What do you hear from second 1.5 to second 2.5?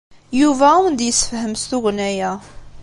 s tugna-a.